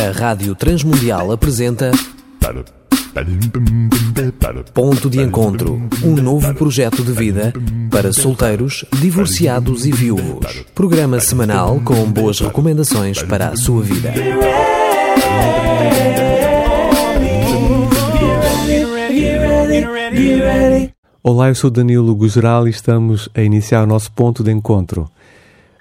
A 0.00 0.18
Rádio 0.18 0.54
Transmundial 0.54 1.30
apresenta 1.30 1.90
Ponto 4.72 5.10
de 5.10 5.20
Encontro, 5.20 5.86
um 6.02 6.14
novo 6.14 6.54
projeto 6.54 7.04
de 7.04 7.12
vida 7.12 7.52
para 7.90 8.10
solteiros, 8.10 8.86
divorciados 8.98 9.84
e 9.84 9.92
viúvos. 9.92 10.64
Programa 10.74 11.20
semanal 11.20 11.82
com 11.84 12.10
boas 12.10 12.40
recomendações 12.40 13.22
para 13.22 13.48
a 13.48 13.56
sua 13.56 13.82
vida. 13.82 14.14
Olá, 21.22 21.48
eu 21.48 21.54
sou 21.54 21.68
Danilo 21.68 22.14
Gugeral 22.14 22.66
e 22.66 22.70
estamos 22.70 23.28
a 23.34 23.42
iniciar 23.42 23.82
o 23.82 23.86
nosso 23.86 24.10
ponto 24.12 24.42
de 24.42 24.50
encontro. 24.50 25.10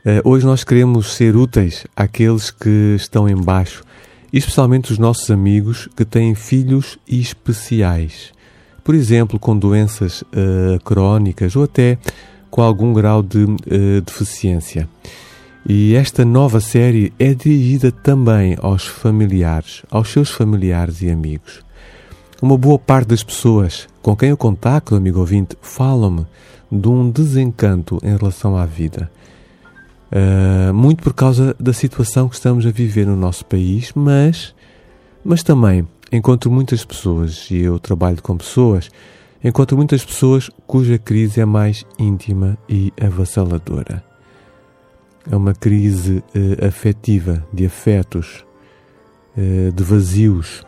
Uh, 0.06 0.30
hoje 0.30 0.46
nós 0.46 0.66
queremos 0.66 1.14
ser 1.14 1.38
úteis 1.38 1.86
àqueles 1.96 2.52
que 2.52 2.96
estão 2.98 3.30
embaixo, 3.30 3.84
especialmente 4.32 4.92
os 4.92 4.98
nossos 4.98 5.30
amigos 5.32 5.88
que 5.96 6.06
têm 6.06 6.36
filhos 6.36 6.98
especiais, 7.08 8.32
por 8.84 8.96
exemplo, 8.96 9.40
com 9.40 9.58
doenças 9.58 10.22
uh, 10.22 10.80
crónicas 10.84 11.56
ou 11.56 11.64
até 11.64 11.98
com 12.50 12.62
algum 12.62 12.94
grau 12.94 13.22
de 13.22 13.44
uh, 13.44 14.02
deficiência. 14.06 14.90
E 15.68 15.94
esta 15.94 16.24
nova 16.26 16.60
série 16.60 17.14
é 17.20 17.34
dirigida 17.34 17.92
também 17.92 18.58
aos 18.62 18.86
familiares, 18.86 19.84
aos 19.92 20.10
seus 20.10 20.30
familiares 20.30 21.02
e 21.02 21.10
amigos. 21.10 21.64
Uma 22.42 22.58
boa 22.58 22.80
parte 22.80 23.10
das 23.10 23.22
pessoas 23.22 23.88
com 24.02 24.16
quem 24.16 24.30
eu 24.30 24.38
contacto, 24.38 24.96
amigo 24.96 25.20
ouvinte, 25.20 25.58
falam-me 25.62 26.26
de 26.72 26.88
um 26.88 27.12
desencanto 27.12 28.00
em 28.02 28.16
relação 28.16 28.56
à 28.56 28.66
vida. 28.66 29.12
Uh, 30.12 30.74
muito 30.74 31.04
por 31.04 31.14
causa 31.14 31.56
da 31.60 31.72
situação 31.72 32.28
que 32.28 32.34
estamos 32.34 32.66
a 32.66 32.72
viver 32.72 33.06
no 33.06 33.16
nosso 33.16 33.46
país, 33.46 33.92
mas, 33.94 34.56
mas 35.24 35.44
também 35.44 35.88
encontro 36.12 36.50
muitas 36.50 36.84
pessoas, 36.84 37.48
e 37.52 37.60
eu 37.60 37.80
trabalho 37.80 38.20
com 38.20 38.36
pessoas, 38.36 38.90
encontro 39.44 39.78
muitas 39.78 40.04
pessoas 40.04 40.50
cuja 40.66 40.98
crise 40.98 41.40
é 41.40 41.46
mais 41.46 41.86
íntima 42.00 42.58
e 42.68 42.92
avassaladora. 43.00 44.04
É 45.30 45.36
uma 45.36 45.54
crise 45.54 46.24
uh, 46.36 46.66
afetiva, 46.66 47.46
de 47.54 47.68
afetos, 47.68 48.44
uh, 49.38 49.72
de 49.72 49.84
vazios, 49.84 50.66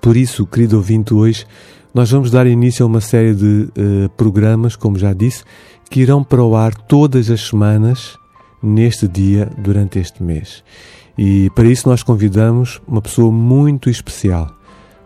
por 0.00 0.16
isso, 0.16 0.46
querido 0.46 0.76
ouvinte, 0.76 1.12
hoje 1.12 1.46
nós 1.92 2.10
vamos 2.10 2.30
dar 2.30 2.46
início 2.46 2.82
a 2.82 2.86
uma 2.86 3.00
série 3.00 3.34
de 3.34 3.68
programas, 4.16 4.76
como 4.76 4.98
já 4.98 5.14
disse, 5.14 5.42
que 5.90 6.00
irão 6.00 6.22
para 6.22 6.42
o 6.42 6.54
ar 6.54 6.74
todas 6.74 7.30
as 7.30 7.48
semanas, 7.48 8.18
neste 8.62 9.06
dia, 9.08 9.50
durante 9.56 9.98
este 9.98 10.22
mês. 10.22 10.62
E 11.16 11.50
para 11.50 11.66
isso 11.66 11.88
nós 11.88 12.02
convidamos 12.02 12.80
uma 12.86 13.02
pessoa 13.02 13.32
muito 13.32 13.90
especial, 13.90 14.48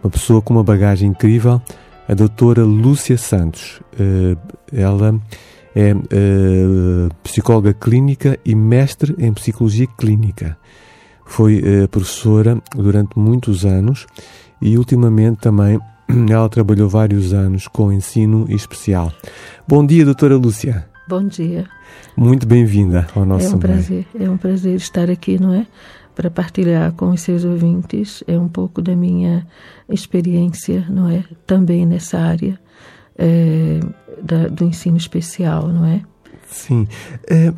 uma 0.02 0.10
pessoa 0.10 0.42
com 0.42 0.52
uma 0.52 0.62
bagagem 0.62 1.08
incrível, 1.08 1.60
a 2.08 2.14
doutora 2.14 2.64
Lúcia 2.64 3.16
Santos. 3.16 3.80
Uh, 3.94 4.36
ela 4.72 5.18
é 5.74 5.94
uh, 5.94 7.08
psicóloga 7.22 7.72
clínica 7.72 8.38
e 8.44 8.54
mestre 8.54 9.14
em 9.18 9.32
psicologia 9.32 9.86
clínica. 9.98 10.56
Foi 11.24 11.62
professora 11.90 12.60
durante 12.76 13.18
muitos 13.18 13.64
anos 13.64 14.06
e 14.60 14.76
ultimamente 14.76 15.38
também 15.38 15.78
ela 16.30 16.48
trabalhou 16.48 16.88
vários 16.88 17.32
anos 17.32 17.66
com 17.66 17.90
ensino 17.92 18.46
especial. 18.50 19.10
Bom 19.66 19.86
dia, 19.86 20.04
doutora 20.04 20.36
Lúcia. 20.36 20.91
Bom 21.12 21.26
dia. 21.26 21.66
Muito 22.16 22.46
bem-vinda 22.46 23.06
ao 23.14 23.26
nosso 23.26 23.52
É 23.52 23.54
um 23.54 23.58
prazer, 23.58 24.06
é 24.18 24.30
um 24.30 24.38
prazer 24.38 24.76
estar 24.76 25.10
aqui, 25.10 25.38
não 25.38 25.52
é? 25.52 25.66
Para 26.14 26.30
partilhar 26.30 26.90
com 26.92 27.10
os 27.10 27.20
seus 27.20 27.44
ouvintes 27.44 28.24
é 28.26 28.38
um 28.38 28.48
pouco 28.48 28.80
da 28.80 28.96
minha 28.96 29.46
experiência, 29.90 30.86
não 30.88 31.10
é? 31.10 31.22
Também 31.46 31.84
nessa 31.84 32.18
área 32.18 32.58
é, 33.18 33.80
da, 34.22 34.48
do 34.48 34.64
ensino 34.64 34.96
especial, 34.96 35.68
não 35.68 35.84
é? 35.84 36.00
Sim. 36.46 36.88
É, 37.28 37.52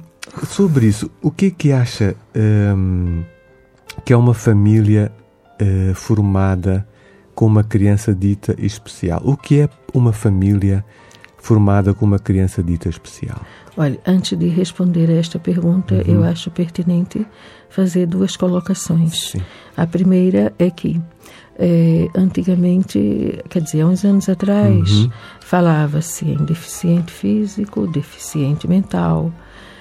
sobre 0.49 0.87
isso, 0.87 1.09
o 1.23 1.31
que 1.31 1.47
é 1.47 1.51
que 1.53 1.71
acha 1.71 2.17
um, 2.77 3.23
que 4.05 4.13
é 4.13 4.17
uma 4.17 4.35
família 4.35 5.13
uh, 5.63 5.95
formada 5.95 6.85
com 7.37 7.47
uma 7.47 7.63
criança 7.63 8.13
dita 8.13 8.57
especial? 8.59 9.23
O 9.25 9.37
que 9.37 9.61
é 9.61 9.69
uma 9.95 10.13
família 10.13 10.85
formada 11.45 11.93
com 11.93 12.07
uma 12.07 12.19
criança 12.19 12.63
dita 12.63 12.89
especial? 12.89 13.39
Olha, 13.77 14.01
antes 14.07 14.37
de 14.39 14.49
responder 14.49 15.11
a 15.11 15.15
esta 15.15 15.39
pergunta, 15.39 15.95
uhum. 15.95 16.03
eu 16.07 16.25
acho 16.25 16.51
pertinente 16.51 17.27
fazer 17.69 18.07
duas 18.07 18.35
colocações. 18.35 19.33
Sim. 19.33 19.43
A 19.77 19.87
primeira 19.87 20.55
é 20.59 20.71
que 20.71 20.99
é, 21.59 22.09
antigamente, 22.17 23.43
quer 23.51 23.61
dizer, 23.61 23.83
há 23.83 23.87
uns 23.87 24.05
anos 24.07 24.27
atrás, 24.29 24.91
uhum. 24.91 25.11
falava-se 25.41 26.25
em 26.25 26.45
deficiente 26.47 27.13
físico, 27.13 27.87
deficiente 27.87 28.67
mental, 28.67 29.31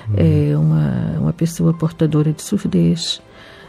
uhum. 0.09 0.15
é, 0.17 0.57
uma, 0.57 1.19
uma 1.21 1.33
pessoa 1.33 1.73
portadora 1.73 2.33
de 2.33 2.41
surdez 2.41 3.21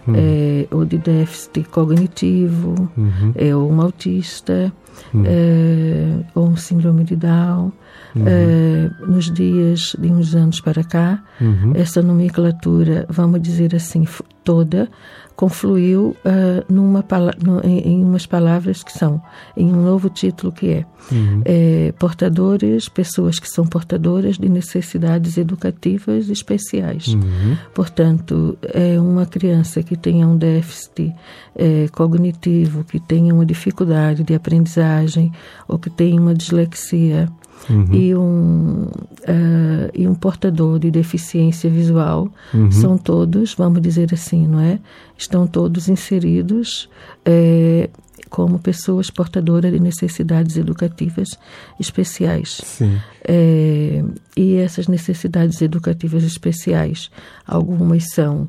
uhum. 0.06 0.14
é, 0.16 0.66
ou 0.70 0.84
de 0.84 0.98
déficit 0.98 1.62
cognitivo, 1.68 2.90
uhum. 2.96 3.32
é, 3.36 3.54
ou 3.54 3.70
um 3.70 3.80
autista, 3.80 4.72
uhum. 5.12 5.22
é, 5.24 6.24
ou 6.34 6.48
um 6.48 6.56
síndrome 6.56 7.04
de 7.04 7.14
Down. 7.14 7.72
Uhum. 8.14 8.24
É, 8.26 8.90
nos 9.06 9.30
dias 9.30 9.96
de 9.98 10.08
uns 10.08 10.34
anos 10.34 10.60
para 10.60 10.84
cá, 10.84 11.22
uhum. 11.40 11.72
essa 11.74 12.00
nomenclatura, 12.00 13.06
vamos 13.08 13.42
dizer 13.42 13.74
assim, 13.74 14.06
toda, 14.44 14.88
confluiu 15.34 16.16
uh, 16.24 16.72
numa, 16.72 17.04
no, 17.42 17.60
em, 17.64 17.94
em, 17.94 18.04
umas 18.04 18.24
palavras 18.24 18.82
que 18.82 18.92
são, 18.92 19.20
em 19.56 19.66
um 19.66 19.82
novo 19.82 20.08
título 20.08 20.52
que 20.52 20.70
é, 20.70 20.86
uhum. 21.10 21.42
é, 21.44 21.92
portadores, 21.98 22.88
pessoas 22.88 23.40
que 23.40 23.48
são 23.48 23.66
portadoras 23.66 24.38
de 24.38 24.48
necessidades 24.48 25.36
educativas 25.36 26.28
especiais. 26.28 27.08
Uhum. 27.08 27.56
Portanto, 27.74 28.56
é 28.62 29.00
uma 29.00 29.26
criança 29.26 29.82
que 29.82 29.96
tenha 29.96 30.26
um 30.26 30.36
déficit 30.36 31.12
é, 31.56 31.88
cognitivo, 31.90 32.84
que 32.84 33.00
tenha 33.00 33.34
uma 33.34 33.44
dificuldade 33.44 34.22
de 34.22 34.34
aprendizagem 34.34 35.32
ou 35.66 35.78
que 35.78 35.90
tenha 35.90 36.20
uma 36.20 36.34
dislexia 36.34 37.28
uhum. 37.68 37.88
e, 37.92 38.14
um, 38.14 38.82
uh, 38.84 39.90
e 39.94 40.06
um 40.06 40.14
portador 40.14 40.78
de 40.78 40.90
deficiência 40.90 41.68
visual 41.70 42.28
uhum. 42.52 42.70
são 42.70 42.98
todos, 42.98 43.54
vamos 43.54 43.80
dizer 43.80 44.12
assim, 44.12 44.46
não 44.46 44.60
é? 44.60 44.78
Estão 45.16 45.46
todos 45.46 45.88
inseridos 45.88 46.88
é, 47.24 47.88
como 48.28 48.58
pessoas 48.58 49.10
portadoras 49.10 49.72
de 49.72 49.78
necessidades 49.78 50.56
educativas 50.56 51.38
especiais. 51.78 52.82
É, 53.22 54.02
e 54.36 54.56
essas 54.56 54.88
necessidades 54.88 55.62
educativas 55.62 56.24
especiais, 56.24 57.10
algumas 57.46 58.10
são 58.12 58.48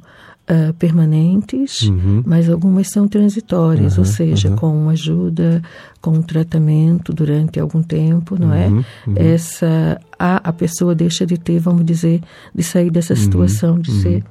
uh, 0.50 0.74
permanentes, 0.74 1.82
uhum. 1.82 2.24
mas 2.26 2.50
algumas 2.50 2.88
são 2.90 3.08
transitórias, 3.08 3.94
uhum, 3.94 4.00
ou 4.00 4.06
seja, 4.06 4.50
uhum. 4.50 4.56
com 4.56 4.90
ajuda, 4.90 5.62
com 6.02 6.22
tratamento 6.22 7.14
durante 7.14 7.60
algum 7.60 7.82
tempo, 7.82 8.40
não 8.40 8.54
é? 8.54 8.68
Uhum, 8.68 8.84
uhum. 9.08 9.16
Essa 9.16 10.00
a, 10.18 10.50
a 10.50 10.54
pessoa 10.54 10.96
deixa 10.96 11.26
de 11.26 11.38
ter, 11.38 11.60
vamos 11.60 11.86
dizer, 11.86 12.22
de 12.54 12.64
sair 12.64 12.92
dessa 12.92 13.14
uhum, 13.14 13.20
situação 13.20 13.80
de 13.80 13.92
ser 13.92 14.24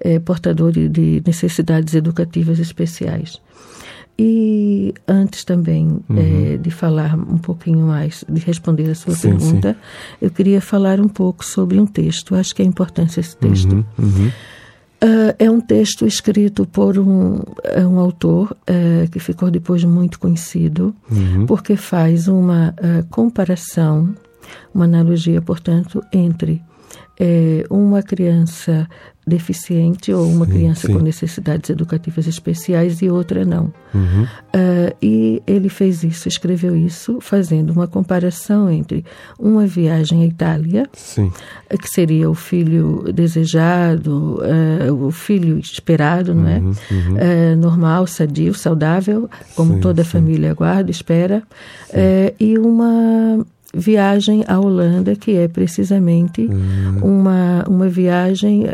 é, 0.00 0.18
portador 0.18 0.72
de, 0.72 0.88
de 0.88 1.22
necessidades 1.26 1.94
educativas 1.94 2.58
especiais. 2.58 3.40
E 4.16 4.94
antes 5.08 5.42
também 5.42 6.00
uhum. 6.08 6.54
é, 6.54 6.56
de 6.56 6.70
falar 6.70 7.16
um 7.16 7.38
pouquinho 7.38 7.88
mais, 7.88 8.24
de 8.28 8.40
responder 8.42 8.88
a 8.88 8.94
sua 8.94 9.12
sim, 9.12 9.30
pergunta, 9.30 9.72
sim. 9.72 9.78
eu 10.22 10.30
queria 10.30 10.60
falar 10.60 11.00
um 11.00 11.08
pouco 11.08 11.44
sobre 11.44 11.80
um 11.80 11.86
texto. 11.86 12.36
Acho 12.36 12.54
que 12.54 12.62
é 12.62 12.64
importante 12.64 13.18
esse 13.18 13.36
texto. 13.36 13.72
Uhum, 13.72 13.84
uhum. 13.98 14.30
Uh, 15.04 15.36
é 15.38 15.50
um 15.50 15.60
texto 15.60 16.06
escrito 16.06 16.64
por 16.64 16.98
um, 16.98 17.42
é 17.62 17.86
um 17.86 17.98
autor 17.98 18.56
uh, 18.62 19.10
que 19.10 19.18
ficou 19.18 19.50
depois 19.50 19.84
muito 19.84 20.18
conhecido, 20.18 20.94
uhum. 21.10 21.44
porque 21.44 21.76
faz 21.76 22.26
uma 22.26 22.70
uh, 22.70 23.04
comparação, 23.10 24.14
uma 24.74 24.86
analogia, 24.86 25.42
portanto, 25.42 26.02
entre 26.10 26.62
eh, 27.18 27.64
uma 27.70 28.02
criança 28.02 28.88
deficiente 29.26 30.12
ou 30.12 30.28
uma 30.28 30.44
sim, 30.44 30.52
criança 30.52 30.86
sim. 30.86 30.92
com 30.92 30.98
necessidades 30.98 31.70
educativas 31.70 32.26
especiais 32.26 33.00
e 33.00 33.08
outra 33.08 33.44
não. 33.44 33.72
Uhum. 33.94 34.24
Uh, 34.24 34.94
e 35.00 35.42
ele 35.46 35.68
fez 35.68 36.04
isso, 36.04 36.28
escreveu 36.28 36.76
isso, 36.76 37.18
fazendo 37.20 37.70
uma 37.70 37.86
comparação 37.86 38.70
entre 38.70 39.04
uma 39.38 39.66
viagem 39.66 40.22
à 40.22 40.26
Itália, 40.26 40.86
sim. 40.92 41.32
Uh, 41.72 41.78
que 41.78 41.88
seria 41.88 42.28
o 42.28 42.34
filho 42.34 43.04
desejado, 43.14 44.40
uh, 44.42 45.06
o 45.06 45.10
filho 45.10 45.58
esperado, 45.58 46.34
não 46.34 46.48
é? 46.48 46.58
Uhum, 46.58 46.72
uhum. 46.90 47.56
normal, 47.56 48.06
sadio, 48.06 48.52
saudável, 48.52 49.28
como 49.56 49.80
toda 49.80 50.02
a 50.02 50.04
família 50.04 50.50
aguarda, 50.50 50.90
espera, 50.90 51.42
e 52.38 52.58
uma 52.58 53.44
viagem 53.74 54.44
à 54.46 54.58
Holanda, 54.58 55.14
que 55.16 55.36
é 55.36 55.48
precisamente 55.48 56.42
uhum. 56.42 57.00
uma, 57.02 57.64
uma 57.68 57.88
viagem 57.88 58.66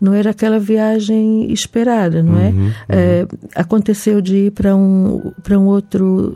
não 0.00 0.12
era 0.12 0.30
aquela 0.30 0.58
viagem 0.58 1.50
esperada, 1.50 2.22
não 2.22 2.38
é? 2.38 2.48
Uhum, 2.48 2.72
é 2.88 3.26
aconteceu 3.54 4.20
de 4.20 4.36
ir 4.36 4.50
para 4.50 4.76
um, 4.76 5.32
um 5.50 5.66
outro 5.66 6.34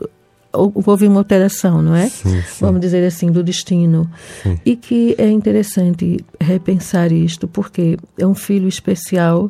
houve 0.53 1.07
uma 1.07 1.19
alteração, 1.19 1.81
não 1.81 1.95
é? 1.95 2.09
Sim, 2.09 2.41
sim. 2.41 2.65
Vamos 2.65 2.81
dizer 2.81 3.05
assim, 3.05 3.31
do 3.31 3.43
destino. 3.43 4.09
Sim. 4.43 4.59
E 4.65 4.75
que 4.75 5.15
é 5.17 5.29
interessante 5.29 6.17
repensar 6.39 7.11
isto, 7.11 7.47
porque 7.47 7.97
é 8.17 8.27
um 8.27 8.35
filho 8.35 8.67
especial, 8.67 9.49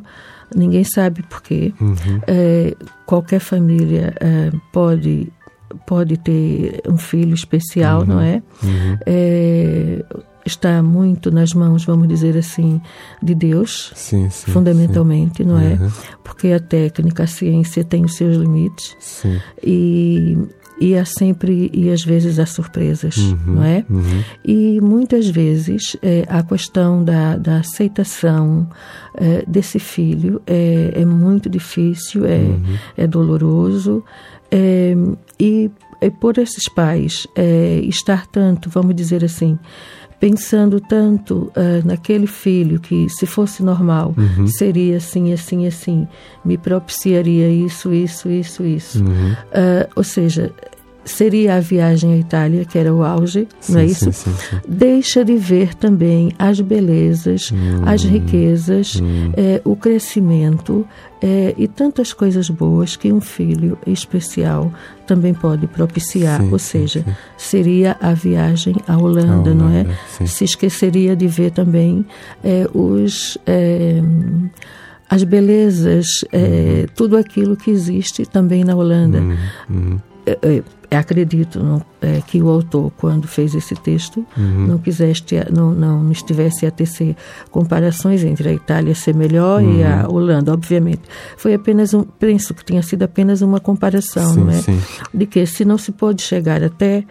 ninguém 0.54 0.84
sabe 0.84 1.22
porquê. 1.22 1.72
Uhum. 1.80 1.96
É, 2.26 2.76
qualquer 3.04 3.40
família 3.40 4.14
é, 4.20 4.52
pode 4.72 5.28
pode 5.86 6.16
ter 6.16 6.82
um 6.88 6.96
filho 6.96 7.34
especial, 7.34 8.00
Uhum. 8.00 8.06
não 8.06 8.20
é? 8.20 8.42
É, 9.06 10.04
Está 10.44 10.82
muito 10.82 11.30
nas 11.30 11.52
mãos, 11.54 11.84
vamos 11.84 12.08
dizer 12.08 12.36
assim, 12.36 12.80
de 13.22 13.32
Deus, 13.32 13.92
Sim, 13.94 14.28
sim. 14.28 14.50
fundamentalmente, 14.50 15.44
não 15.44 15.56
é? 15.56 15.74
Uhum. 15.74 15.88
Porque 16.24 16.48
a 16.48 16.58
técnica, 16.58 17.22
a 17.22 17.26
ciência 17.28 17.84
tem 17.84 18.04
os 18.04 18.16
seus 18.16 18.36
limites 18.36 18.96
Sim. 18.98 19.38
e, 19.62 20.36
e 20.80 20.96
há 20.98 21.04
sempre 21.04 21.70
e 21.72 21.90
às 21.92 22.02
vezes 22.02 22.40
há 22.40 22.46
surpresas, 22.46 23.16
Uhum, 23.18 23.38
não 23.46 23.62
é? 23.62 23.84
uhum. 23.88 24.22
E 24.44 24.80
muitas 24.80 25.28
vezes 25.28 25.96
é, 26.02 26.24
a 26.28 26.42
questão 26.42 27.04
da, 27.04 27.36
da 27.36 27.58
aceitação 27.58 28.68
é, 29.14 29.44
desse 29.46 29.78
filho 29.78 30.42
é, 30.44 30.90
é 30.96 31.04
muito 31.04 31.48
difícil, 31.48 32.26
é, 32.26 32.38
Uhum. 32.38 32.62
é 32.96 33.06
doloroso 33.06 34.02
é, 34.50 34.94
e, 35.38 35.70
e 36.00 36.10
por 36.10 36.38
esses 36.38 36.68
pais 36.68 37.26
é, 37.34 37.80
estar 37.84 38.26
tanto, 38.26 38.68
vamos 38.70 38.94
dizer 38.94 39.24
assim, 39.24 39.58
pensando 40.20 40.78
tanto 40.80 41.50
ah, 41.56 41.82
naquele 41.84 42.28
filho 42.28 42.78
que, 42.78 43.08
se 43.08 43.26
fosse 43.26 43.60
normal, 43.62 44.14
Uhum. 44.16 44.46
seria 44.46 44.98
assim, 44.98 45.32
assim, 45.32 45.66
assim, 45.66 46.06
me 46.44 46.56
propiciaria 46.56 47.48
isso, 47.48 47.92
isso, 47.92 48.30
isso, 48.30 48.64
isso. 48.64 49.02
Uhum. 49.02 49.34
Ah, 49.52 49.88
ou 49.96 50.04
seja, 50.04 50.52
seria 51.04 51.56
a 51.56 51.60
viagem 51.60 52.12
à 52.12 52.16
Itália, 52.16 52.64
que 52.64 52.78
era 52.78 52.92
o 52.94 53.02
auge, 53.02 53.48
não 53.68 53.80
é 53.80 53.86
Sim, 53.86 53.92
isso? 53.92 54.04
sim, 54.12 54.32
sim, 54.32 54.34
sim. 54.50 54.56
Deixa 54.68 55.24
de 55.24 55.36
ver 55.36 55.74
também 55.74 56.32
as 56.38 56.60
belezas, 56.60 57.50
Hum. 57.52 57.82
as 57.84 58.04
riquezas, 58.04 59.02
eh, 59.36 59.60
o 59.64 59.74
crescimento 59.74 60.86
eh, 61.20 61.54
e 61.58 61.66
tantas 61.68 62.12
coisas 62.12 62.48
boas 62.48 62.94
que 62.96 63.12
um 63.12 63.20
filho 63.20 63.76
especial 63.86 64.72
também 65.06 65.34
pode 65.34 65.66
propiciar. 65.66 66.40
Sim, 66.40 66.52
Ou 66.52 66.58
sim, 66.58 66.78
seja, 66.86 67.00
sim. 67.04 67.12
seria 67.36 67.96
a 68.00 68.12
viagem 68.14 68.76
à 68.86 68.96
Holanda, 68.96 69.50
À 69.50 69.54
não 69.54 69.68
é? 69.68 69.80
Holanda, 69.80 69.98
sim. 70.18 70.26
Se 70.26 70.44
esqueceria 70.44 71.14
de 71.16 71.26
ver 71.26 71.50
também 71.50 72.04
eh, 72.44 72.68
os. 72.72 73.36
eh, 73.46 74.00
as 75.10 75.24
belezas, 75.24 76.06
eh, 76.32 76.86
tudo 76.96 77.18
aquilo 77.18 77.54
que 77.54 77.70
existe 77.70 78.24
também 78.24 78.64
na 78.64 78.74
Holanda. 78.74 79.18
Uhum. 79.20 79.36
Uhum. 79.68 80.00
É, 80.92 80.96
é, 80.96 80.98
acredito 80.98 81.58
não, 81.62 81.82
é, 82.00 82.20
que 82.26 82.42
o 82.42 82.48
autor, 82.48 82.92
quando 82.98 83.26
fez 83.26 83.54
esse 83.54 83.74
texto, 83.74 84.24
Uhum. 84.36 84.66
não 84.66 84.78
quisesse, 84.78 85.22
não, 85.52 85.72
não 85.72 86.10
estivesse 86.12 86.66
a 86.66 86.70
tecer 86.70 87.16
comparações 87.50 88.24
entre 88.24 88.48
a 88.48 88.52
Itália 88.52 88.94
ser 88.94 89.14
melhor 89.14 89.62
e 89.62 89.82
a 89.82 90.06
Uhum. 90.08 90.14
Holanda, 90.16 90.52
obviamente. 90.52 91.02
Foi 91.36 91.54
apenas 91.54 91.92
um, 91.94 92.02
penso 92.02 92.54
que 92.54 92.64
tinha 92.64 92.82
sido 92.82 93.02
apenas 93.02 93.42
uma 93.42 93.60
comparação, 93.60 94.34
Sim, 94.34 94.40
não 94.40 94.50
é? 94.50 94.54
sim. 94.62 94.78
De 95.12 95.26
que 95.26 95.44
se 95.46 95.64
não 95.64 95.78
se 95.78 95.92
pode 95.92 96.22
chegar 96.22 96.62
até 96.62 97.04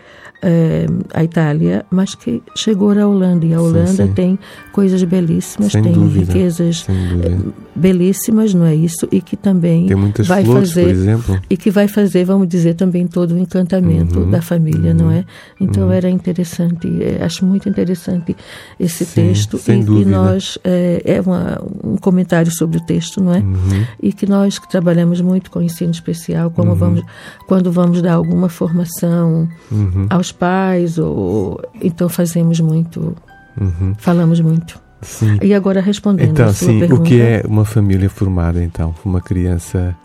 eh, 0.44 0.88
a 1.14 1.24
Itália, 1.24 1.86
mas 1.92 2.16
que 2.16 2.42
chegou 2.56 2.90
à 2.92 3.08
Holanda 3.08 3.46
e 3.46 3.54
a 3.54 3.62
Holanda 3.62 4.08
sim. 4.08 4.14
tem 4.14 4.40
coisas 4.72 5.04
belíssimas, 5.04 5.72
Sem 5.72 5.84
tem 5.84 5.92
dúvida, 5.94 6.34
riquezas 6.34 6.86
eh, 6.90 7.38
belíssimas, 7.76 8.54
não 8.54 8.66
é 8.66 8.74
isso? 8.76 9.08
E 9.12 9.22
que 9.22 9.36
também 9.38 9.86
Tem 9.88 9.96
muitas 9.96 10.28
vai 10.28 10.44
flores, 10.44 10.70
fazer 10.70 10.84
por 10.86 10.90
exemplo. 10.92 11.40
e 11.50 11.58
que 11.58 11.70
vai 11.72 11.88
fazer, 11.88 12.26
vamos 12.26 12.48
dizer, 12.48 12.74
também 12.76 13.06
todo 13.08 13.34
o 13.36 13.38
encantamento 13.72 14.20
Uhum, 14.20 14.30
da 14.30 14.42
família, 14.42 14.94
não 14.94 15.12
é? 15.12 15.24
Então 15.60 15.86
uhum. 15.86 15.92
era 15.92 16.10
interessante, 16.10 16.88
eh, 17.02 17.24
acho 17.24 17.46
muito 17.46 17.70
interessante 17.70 18.36
esse 18.80 19.06
Sim, 19.06 19.28
texto 19.28 19.58
sem 19.58 19.82
e, 19.82 20.02
e 20.02 20.06
nós 20.06 20.58
eh, 20.64 21.02
é 21.06 21.22
uma, 21.22 21.62
um 21.84 21.96
comentário 21.98 22.52
sobre 22.52 22.78
o 22.78 22.82
texto, 22.82 23.22
não 23.24 23.34
é? 23.34 23.40
Uhum. 23.40 23.86
E 24.02 24.12
que 24.12 24.26
nós 24.26 24.60
que 24.60 24.70
trabalhamos 24.70 25.22
muito 25.22 25.50
com 25.50 25.62
ensino 25.62 25.92
especial, 25.92 26.52
como 26.52 26.76
vamos, 26.76 27.02
quando 27.48 27.72
vamos 27.72 28.02
dar 28.02 28.14
alguma 28.14 28.50
formação 28.50 29.48
Uhum. 29.72 30.08
aos 30.10 30.32
pais 30.32 30.98
ou 30.98 31.62
então 31.82 32.10
fazemos 32.10 32.60
muito, 32.60 33.16
Uhum. 33.60 33.94
falamos 33.98 34.40
muito. 34.40 34.80
Sim. 35.02 35.38
E 35.42 35.54
agora 35.54 35.82
respondendo 35.82 36.32
Então, 36.32 36.46
a 36.48 36.54
sua 36.54 36.68
sim, 36.68 36.80
pergunta, 36.80 37.02
o 37.02 37.06
que 37.06 37.20
é 37.20 37.44
uma 37.48 37.66
família 37.66 38.10
formada, 38.10 38.64
então? 38.64 38.94
Uma 39.04 39.20
criança 39.22 39.96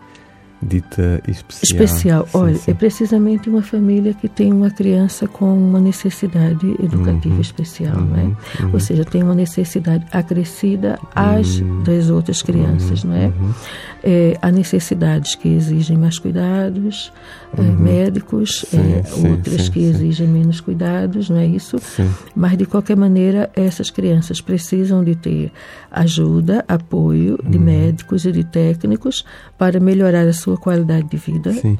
dita 0.66 1.20
especial. 1.28 1.84
especial. 1.84 2.26
Sim, 2.26 2.38
Olha, 2.38 2.54
sim. 2.56 2.70
é 2.70 2.74
precisamente 2.74 3.48
uma 3.48 3.62
família 3.62 4.12
que 4.14 4.28
tem 4.28 4.52
uma 4.52 4.70
criança 4.70 5.26
com 5.28 5.52
uma 5.56 5.80
necessidade 5.80 6.66
educativa 6.82 7.34
Uhum, 7.34 7.40
especial, 7.40 7.96
não 8.00 8.16
é? 8.16 8.22
uhum, 8.24 8.36
uhum. 8.60 8.70
Ou 8.74 8.80
seja, 8.80 9.04
tem 9.04 9.22
uma 9.22 9.34
necessidade 9.34 10.04
acrescida 10.12 10.98
às 11.14 11.58
Uhum. 11.60 11.82
das 11.82 12.10
outras 12.10 12.42
crianças, 12.42 13.04
não 13.04 13.14
é? 13.14 13.26
uhum. 13.26 13.50
É, 14.08 14.38
há 14.40 14.52
necessidades 14.52 15.34
que 15.34 15.48
exigem 15.48 15.96
mais 15.98 16.18
cuidados, 16.18 17.12
é, 17.56 17.62
médicos, 17.62 18.64
Uhum. 18.72 19.02
Sim, 19.04 19.26
é, 19.26 19.30
outras 19.30 19.68
que 19.68 19.80
exigem 19.80 20.28
menos 20.28 20.60
cuidados, 20.60 21.28
não 21.30 21.38
é 21.38 21.46
isso? 21.46 21.76
Mas, 22.34 22.56
de 22.56 22.66
qualquer 22.66 22.96
maneira, 22.96 23.50
essas 23.54 23.90
crianças 23.90 24.40
precisam 24.40 25.02
de 25.02 25.14
ter 25.16 25.50
ajuda, 25.90 26.64
apoio 26.68 27.38
de 27.48 27.58
médicos 27.58 28.24
e 28.26 28.32
de 28.32 28.44
técnicos 28.44 29.24
para 29.58 29.80
melhorar 29.80 30.26
a 30.28 30.32
sua 30.32 30.55
qualidade 30.56 31.08
de 31.08 31.16
vida 31.16 31.52
Sim. 31.52 31.78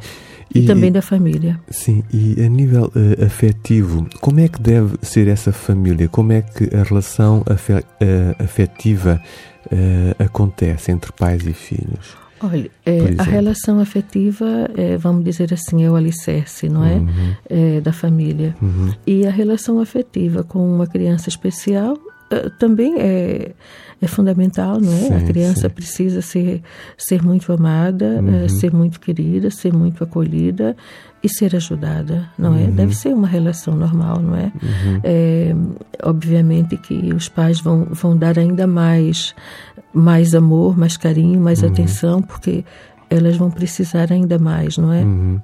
e, 0.55 0.67
também 0.67 0.91
da 0.93 1.03
família. 1.03 1.59
Sim, 1.71 2.03
e 2.13 2.43
a 2.45 2.49
nível 2.49 2.91
eh, 2.95 3.25
afetivo, 3.25 4.07
como 4.21 4.41
é 4.41 4.49
que 4.49 4.61
deve 4.61 4.97
ser 5.03 5.29
essa 5.29 5.53
família? 5.53 6.09
Como 6.09 6.33
é 6.33 6.43
que 6.43 6.75
a 6.75 6.83
relação 6.83 7.43
afe- 7.47 7.85
eh, 8.01 8.35
afetiva 8.39 9.21
eh, 9.71 10.15
acontece 10.19 10.91
entre 10.93 11.13
pais 11.13 11.47
e 11.47 11.53
filhos? 11.53 12.17
Olha, 12.43 12.71
é, 12.85 13.15
a 13.17 13.23
relação 13.23 13.81
afetiva, 13.81 14.45
é, 14.77 14.99
vamos 14.99 15.25
dizer 15.25 15.55
assim, 15.55 15.85
é 15.85 15.91
o 15.91 15.97
alicerce, 15.97 16.69
não 16.69 16.85
é? 16.85 17.01
É, 17.49 17.81
da 17.81 17.95
família. 17.95 18.55
Uhum. 18.61 18.93
E 19.07 19.27
a 19.27 19.31
relação 19.31 19.81
afetiva 19.81 20.45
com 20.45 20.59
uma 20.75 20.87
criança 20.87 21.31
especial 21.31 21.97
eh, 22.31 22.51
também 22.59 22.99
é, 22.99 23.53
é 24.01 24.07
fundamental, 24.07 24.81
não 24.81 24.93
é? 24.93 24.97
Sim, 24.97 25.15
a 25.15 25.21
criança 25.23 25.69
sim. 25.69 25.75
precisa 25.75 26.23
ser, 26.23 26.63
ser 26.99 27.23
muito 27.23 27.53
amada, 27.53 28.23
eh, 28.45 28.49
ser 28.49 28.73
muito 28.73 29.01
querida, 29.01 29.51
ser 29.51 29.73
muito 29.73 30.03
acolhida 30.05 30.77
e 31.23 31.29
ser 31.29 31.57
ajudada, 31.57 32.29
não 32.39 32.55
é? 32.55 32.67
Deve 32.67 32.95
ser 32.95 33.13
uma 33.13 33.27
relação 33.27 33.75
normal, 33.75 34.21
não 34.21 34.37
é? 34.37 34.53
É, 35.03 35.55
obviamente 36.03 36.77
que 36.77 37.13
os 37.13 37.29
pais 37.29 37.61
vão, 37.61 37.87
vão 37.91 38.17
dar 38.17 38.39
ainda 38.39 38.67
mais, 38.67 39.35
mais 39.93 40.35
amor, 40.35 40.79
mais 40.79 40.97
carinho, 40.97 41.41
mais 41.41 41.65
atenção, 41.65 42.23
porque 42.23 42.65
elas 43.11 43.37
vão 43.37 43.51
precisar 43.51 44.13
ainda 44.13 44.39
mais, 44.39 44.77
não 44.77 44.93
é? 44.93 45.03
Uhum. 45.03 45.41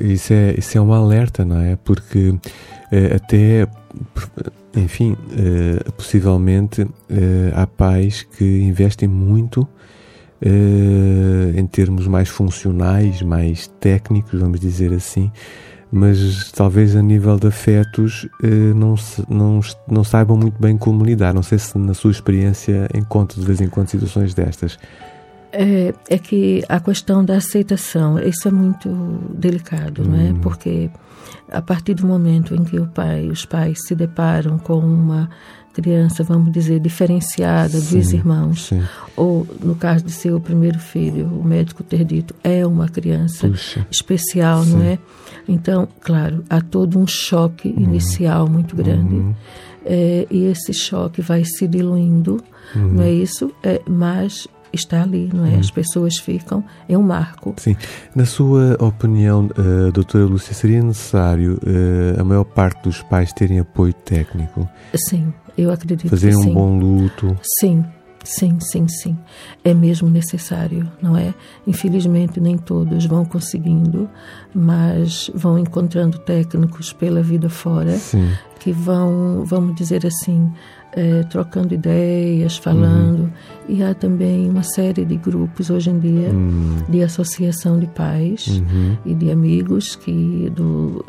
Isso 0.00 0.32
é, 0.32 0.54
isso 0.58 0.76
é 0.76 0.80
um 0.80 0.92
alerta, 0.92 1.44
não 1.44 1.60
é? 1.60 1.76
Porque 1.76 2.34
até, 3.14 3.66
por- 4.14 4.52
enfim, 4.76 5.16
eh, 5.32 5.90
possivelmente 5.96 6.86
eh, 7.08 7.52
há 7.54 7.66
pais 7.66 8.22
que 8.36 8.44
investem 8.62 9.08
muito 9.08 9.66
eh, 10.42 11.58
em 11.58 11.66
termos 11.66 12.06
mais 12.06 12.28
funcionais, 12.28 13.22
mais 13.22 13.66
técnicos, 13.80 14.38
vamos 14.40 14.60
dizer 14.60 14.92
assim, 14.92 15.30
mas 15.90 16.50
talvez 16.52 16.94
a 16.94 17.02
nível 17.02 17.38
de 17.38 17.46
afetos 17.46 18.28
eh, 18.42 18.46
não, 18.74 18.96
se- 18.96 19.24
não, 19.30 19.60
não 19.88 20.04
saibam 20.04 20.36
muito 20.36 20.60
bem 20.60 20.76
como 20.76 21.04
lidar. 21.04 21.32
Não 21.32 21.42
sei 21.42 21.58
se 21.58 21.76
na 21.78 21.94
sua 21.94 22.10
experiência 22.10 22.88
encontra 22.94 23.40
de 23.40 23.46
vez 23.46 23.60
em 23.60 23.68
quando 23.68 23.88
situações 23.88 24.34
destas. 24.34 24.78
É, 25.52 25.94
é 26.10 26.18
que 26.18 26.62
a 26.68 26.78
questão 26.80 27.24
da 27.24 27.36
aceitação, 27.36 28.18
isso 28.18 28.46
é 28.46 28.50
muito 28.50 28.90
delicado, 29.32 30.04
não 30.04 30.20
é? 30.20 30.34
Porque 30.42 30.90
a 31.50 31.62
partir 31.62 31.94
do 31.94 32.06
momento 32.06 32.54
em 32.54 32.64
que 32.64 32.78
o 32.78 32.86
pai, 32.86 33.28
os 33.28 33.44
pais 33.44 33.78
se 33.86 33.94
deparam 33.94 34.58
com 34.58 34.78
uma 34.78 35.28
criança, 35.72 36.24
vamos 36.24 36.50
dizer, 36.52 36.80
diferenciada 36.80 37.78
dos 37.78 38.06
Sim, 38.06 38.16
irmãos, 38.16 38.68
sim. 38.68 38.82
ou 39.14 39.46
no 39.62 39.74
caso 39.74 40.04
de 40.04 40.10
ser 40.10 40.32
o 40.32 40.40
primeiro 40.40 40.78
filho, 40.78 41.26
o 41.26 41.44
médico 41.44 41.82
ter 41.82 42.02
dito 42.02 42.34
é 42.42 42.66
uma 42.66 42.88
criança 42.88 43.46
Puxa. 43.46 43.86
especial, 43.90 44.64
não 44.64 44.80
é? 44.80 44.98
Então, 45.46 45.86
claro, 46.00 46.42
há 46.48 46.62
todo 46.62 46.98
um 46.98 47.06
choque 47.06 47.68
inicial 47.68 48.48
muito 48.48 48.74
grande. 48.74 49.36
É, 49.84 50.26
e 50.30 50.46
esse 50.46 50.72
choque 50.72 51.20
vai 51.22 51.44
se 51.44 51.68
diluindo, 51.68 52.42
não 52.74 53.02
é 53.02 53.12
isso? 53.12 53.52
É, 53.62 53.80
mas 53.86 54.48
está 54.76 55.02
ali, 55.02 55.28
não 55.32 55.44
é? 55.44 55.56
As 55.56 55.70
pessoas 55.70 56.16
ficam, 56.18 56.62
é 56.88 56.96
um 56.96 57.02
marco. 57.02 57.54
Sim. 57.56 57.76
Na 58.14 58.24
sua 58.24 58.76
opinião, 58.80 59.50
eh, 59.56 59.90
doutora 59.90 60.24
Lúcia, 60.24 60.54
seria 60.54 60.82
necessário 60.82 61.58
eh, 61.66 62.20
a 62.20 62.24
maior 62.24 62.44
parte 62.44 62.82
dos 62.84 63.02
pais 63.02 63.32
terem 63.32 63.58
apoio 63.58 63.92
técnico? 63.92 64.68
Sim, 64.94 65.32
eu 65.58 65.72
acredito 65.72 66.08
Fazerem 66.08 66.36
que 66.36 66.44
sim. 66.44 66.50
um 66.50 66.54
bom 66.54 66.78
luto? 66.78 67.36
Sim, 67.60 67.84
Sim, 68.26 68.58
sim, 68.60 68.88
sim. 68.88 69.16
É 69.62 69.72
mesmo 69.72 70.08
necessário, 70.08 70.90
não 71.00 71.16
é? 71.16 71.32
Infelizmente, 71.66 72.40
nem 72.40 72.58
todos 72.58 73.06
vão 73.06 73.24
conseguindo, 73.24 74.10
mas 74.52 75.30
vão 75.32 75.56
encontrando 75.58 76.18
técnicos 76.18 76.92
pela 76.92 77.22
vida 77.22 77.48
fora 77.48 77.96
sim. 77.96 78.28
que 78.58 78.72
vão, 78.72 79.44
vamos 79.44 79.76
dizer 79.76 80.04
assim, 80.04 80.52
é, 80.96 81.22
trocando 81.24 81.74
ideias, 81.74 82.56
falando. 82.56 83.24
Uhum. 83.24 83.30
E 83.68 83.82
há 83.82 83.94
também 83.94 84.48
uma 84.48 84.62
série 84.62 85.04
de 85.04 85.16
grupos 85.16 85.70
hoje 85.70 85.90
em 85.90 85.98
dia 85.98 86.30
uhum. 86.30 86.76
de 86.88 87.02
associação 87.02 87.78
de 87.78 87.86
pais 87.86 88.46
uhum. 88.46 88.96
e 89.04 89.14
de 89.14 89.30
amigos 89.30 89.94
que 89.96 90.50
do, 90.54 91.04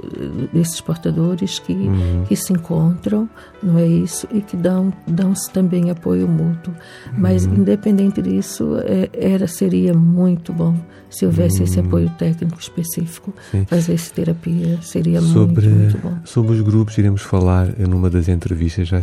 desses 0.52 0.82
portadores 0.82 1.60
que, 1.60 1.72
uhum. 1.72 2.26
que 2.28 2.36
se 2.36 2.52
encontram, 2.52 3.30
não 3.64 3.78
é 3.78 3.88
isso? 3.88 4.28
E 4.34 4.42
que 4.42 4.58
dão 4.58 4.92
dão-se 5.08 5.50
também 5.52 5.90
apoio 5.90 6.28
mútuo. 6.28 6.74
Mas 7.18 7.46
uhum. 7.46 7.56
independente 7.56 8.22
disso, 8.22 8.78
é, 8.80 9.10
era 9.14 9.48
seria 9.48 9.94
muito 9.94 10.52
bom 10.52 10.76
se 11.10 11.26
houvesse 11.26 11.64
esse 11.64 11.80
uhum. 11.80 11.86
apoio 11.86 12.10
técnico 12.18 12.60
específico, 12.60 13.34
Sim. 13.52 13.66
fazer 13.66 13.94
essa 13.94 14.14
terapia 14.14 14.78
seria 14.82 15.22
sobre, 15.22 15.70
muito, 15.70 15.80
muito 15.80 15.98
bom. 16.00 16.18
Sobre 16.26 16.54
os 16.54 16.62
grupos 16.62 16.98
iremos 16.98 17.22
falar 17.22 17.68
numa 17.78 18.10
das 18.10 18.28
entrevistas, 18.28 18.88
já 18.88 19.00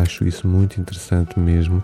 acho 0.00 0.24
isso 0.28 0.46
muito 0.46 0.80
interessante 0.80 1.38
mesmo. 1.38 1.82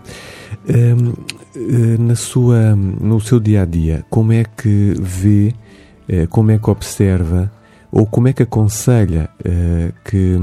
Um, 0.67 1.13
eh, 1.55 1.97
na 1.99 2.15
sua, 2.15 2.75
no 2.75 3.19
seu 3.19 3.39
dia 3.39 3.63
a 3.63 3.65
dia, 3.65 4.05
como 4.09 4.31
é 4.31 4.43
que 4.43 4.93
vê, 4.99 5.53
eh, 6.07 6.27
como 6.27 6.51
é 6.51 6.57
que 6.57 6.69
observa 6.69 7.51
ou 7.91 8.05
como 8.05 8.27
é 8.27 8.33
que 8.33 8.43
aconselha 8.43 9.29
uh, 9.39 9.93
que 10.03 10.35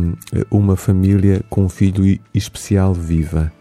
uma 0.51 0.75
família 0.75 1.43
com 1.51 1.65
um 1.65 1.69
filho 1.69 2.19
especial 2.33 2.95
viva? 2.95 3.53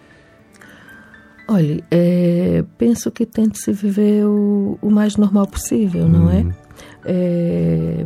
Olha, 1.46 1.84
é, 1.92 2.64
penso 2.78 3.12
que 3.12 3.26
tente-se 3.26 3.74
viver 3.74 4.26
o, 4.26 4.78
o, 4.82 4.90
mais 4.90 5.18
normal 5.18 5.46
possível, 5.46 6.08
não 6.08 6.32
é? 6.32 6.38
Uhum. 6.38 6.54
é 7.04 8.06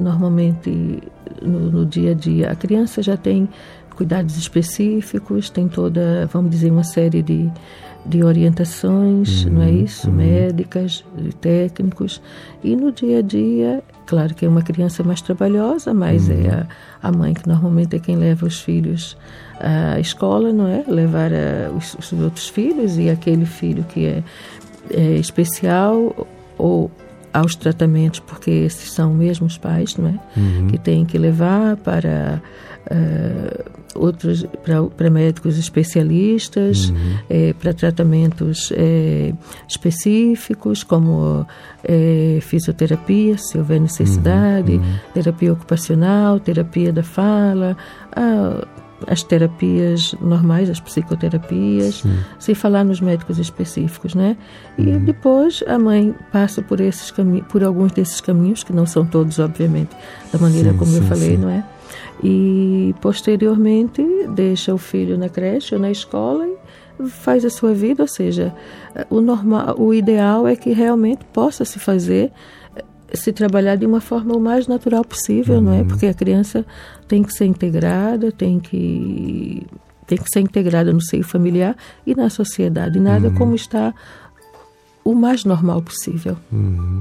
normalmente, 0.00 1.00
no, 1.42 1.70
no, 1.70 1.86
dia 1.86 2.12
a 2.12 2.14
dia, 2.14 2.50
a 2.50 2.56
criança 2.56 3.02
já 3.02 3.16
tem 3.16 3.48
cuidados 3.94 4.36
específicos, 4.36 5.50
tem 5.50 5.68
toda, 5.68 6.28
vamos 6.32 6.50
dizer, 6.50 6.70
uma 6.70 6.84
série 6.84 7.22
de, 7.22 7.50
de 8.04 8.22
orientações, 8.22 9.44
uhum, 9.44 9.52
não 9.52 9.62
é 9.62 9.70
isso? 9.70 10.08
Uhum. 10.08 10.16
Médicas, 10.16 11.04
técnicos. 11.40 12.20
E 12.62 12.76
no 12.76 12.92
dia 12.92 13.18
a 13.18 13.22
dia, 13.22 13.82
claro 14.06 14.34
que 14.34 14.44
é 14.44 14.48
uma 14.48 14.62
criança 14.62 15.02
mais 15.02 15.20
trabalhosa, 15.22 15.94
mas 15.94 16.28
uhum. 16.28 16.34
é 16.34 16.50
a, 16.50 16.66
a, 17.08 17.12
mãe 17.12 17.32
que 17.32 17.48
normalmente 17.48 17.96
é 17.96 17.98
quem 17.98 18.16
leva 18.16 18.46
os 18.46 18.60
filhos 18.60 19.16
à 19.58 19.98
escola, 19.98 20.52
não 20.52 20.66
é? 20.66 20.84
Levar 20.86 21.32
a, 21.32 21.70
os, 21.70 21.94
os, 21.94 22.12
outros 22.12 22.48
filhos 22.48 22.98
e 22.98 23.08
aquele 23.08 23.46
filho 23.46 23.84
que 23.84 24.06
é, 24.06 24.22
é 24.90 25.16
especial 25.16 26.26
ou 26.58 26.90
aos 27.32 27.56
tratamentos, 27.56 28.20
porque 28.20 28.50
esses 28.50 28.92
são 28.92 29.12
mesmo 29.12 29.46
os 29.46 29.58
pais, 29.58 29.96
não 29.96 30.08
é? 30.08 30.18
Uhum. 30.38 30.68
Que 30.68 30.78
têm 30.78 31.04
que 31.04 31.18
levar 31.18 31.76
para 31.78 32.40
uh, 32.86 33.73
outros 33.94 34.44
para 34.96 35.10
médicos 35.10 35.58
especialistas, 35.58 36.90
uhum. 36.90 37.18
é, 37.28 37.52
para 37.52 37.72
tratamentos 37.72 38.72
é, 38.76 39.32
específicos, 39.68 40.82
como 40.82 41.46
é, 41.82 42.38
fisioterapia, 42.40 43.38
se 43.38 43.58
houver 43.58 43.80
necessidade, 43.80 44.72
uhum. 44.72 44.78
uhum. 44.78 44.98
terapia 45.12 45.52
ocupacional, 45.52 46.40
terapia 46.40 46.92
da 46.92 47.02
fala, 47.02 47.76
a, 48.14 48.66
as 49.06 49.22
terapias 49.22 50.14
normais, 50.20 50.70
as 50.70 50.80
psicoterapias, 50.80 51.96
Sim. 51.96 52.16
sem 52.38 52.54
falar 52.54 52.84
nos 52.84 53.00
médicos 53.00 53.38
específicos, 53.38 54.14
né? 54.14 54.36
E 54.78 54.82
uhum. 54.82 55.04
depois 55.04 55.62
a 55.66 55.78
mãe 55.78 56.14
passa 56.32 56.62
por 56.62 56.80
esses 56.80 57.10
caminhos, 57.10 57.46
por 57.48 57.62
alguns 57.62 57.92
desses 57.92 58.20
caminhos 58.20 58.62
que 58.62 58.72
não 58.72 58.86
são 58.86 59.04
todos, 59.04 59.38
obviamente, 59.38 59.90
da 60.32 60.38
maneira 60.38 60.72
sim, 60.72 60.78
como 60.78 60.90
sim, 60.90 60.98
eu 60.98 61.02
falei, 61.04 61.36
não 61.36 61.50
é? 61.50 61.64
E 62.24 62.94
posteriormente 63.02 64.02
deixa 64.30 64.72
o 64.72 64.78
filho 64.78 65.18
na 65.18 65.28
creche 65.28 65.74
ou 65.74 65.80
na 65.80 65.90
escola 65.90 66.46
e 66.98 67.06
faz 67.08 67.44
a 67.44 67.50
sua 67.50 67.74
vida, 67.74 68.02
ou 68.02 68.08
seja, 68.08 68.54
o 69.10 69.20
normal, 69.20 69.76
o 69.78 69.92
ideal 69.92 70.48
é 70.48 70.56
que 70.56 70.72
realmente 70.72 71.22
possa 71.26 71.66
se 71.66 71.78
fazer 71.78 72.32
se 73.12 73.32
trabalhar 73.32 73.76
de 73.76 73.86
uma 73.86 74.00
forma 74.00 74.34
o 74.34 74.40
mais 74.40 74.66
natural 74.66 75.04
possível, 75.04 75.56
uhum. 75.56 75.60
não 75.60 75.72
é? 75.72 75.78
Uhum. 75.80 75.86
Porque 75.86 76.06
a 76.06 76.14
criança 76.14 76.66
tem 77.06 77.22
que 77.22 77.32
ser 77.32 77.44
integrada, 77.44 78.32
tem 78.32 78.58
que 78.58 79.66
tem 80.06 80.18
que 80.18 80.28
ser 80.28 80.40
integrada 80.40 80.92
no 80.92 81.00
seio 81.00 81.22
familiar 81.22 81.76
e 82.06 82.14
na 82.14 82.28
sociedade, 82.28 82.98
nada 82.98 83.28
uhum. 83.28 83.34
como 83.34 83.54
está 83.54 83.94
o 85.04 85.14
mais 85.14 85.44
normal 85.44 85.80
possível. 85.82 86.36
Uhum. 86.50 87.00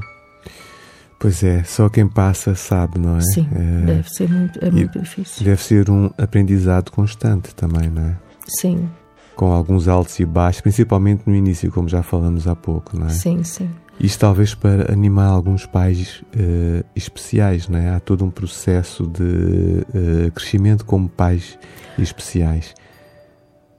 Pois 1.23 1.41
é, 1.41 1.63
só 1.63 1.87
quem 1.87 2.05
passa 2.05 2.53
sabe, 2.53 2.99
não 2.99 3.15
é? 3.15 3.21
Sim, 3.21 3.47
é, 3.55 3.85
deve 3.85 4.09
ser 4.09 4.29
muito, 4.29 4.59
é 4.61 4.69
muito 4.69 4.99
difícil. 4.99 5.45
Deve 5.45 5.63
ser 5.63 5.89
um 5.89 6.11
aprendizado 6.17 6.91
constante 6.91 7.55
também, 7.55 7.89
não 7.89 8.03
é? 8.03 8.17
Sim. 8.59 8.89
Com 9.33 9.53
alguns 9.53 9.87
altos 9.87 10.19
e 10.19 10.25
baixos, 10.25 10.59
principalmente 10.59 11.23
no 11.25 11.33
início, 11.33 11.71
como 11.71 11.87
já 11.87 12.03
falamos 12.03 12.45
há 12.45 12.57
pouco, 12.57 12.99
não 12.99 13.05
é? 13.05 13.09
Sim, 13.09 13.41
sim. 13.41 13.69
Isto 13.97 14.19
talvez 14.19 14.53
para 14.53 14.91
animar 14.91 15.27
alguns 15.27 15.65
pais 15.65 16.21
uh, 16.35 16.85
especiais, 16.93 17.69
não 17.69 17.79
é? 17.79 17.91
Há 17.91 18.01
todo 18.01 18.25
um 18.25 18.29
processo 18.29 19.07
de 19.07 19.23
uh, 19.23 20.31
crescimento 20.33 20.83
como 20.83 21.07
pais 21.07 21.57
especiais. 21.97 22.75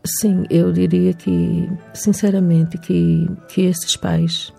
Sim, 0.03 0.47
eu 0.49 0.73
diria 0.73 1.13
que, 1.13 1.69
sinceramente, 1.93 2.79
que, 2.79 3.29
que 3.49 3.67
esses 3.67 3.99
pais 3.99 4.51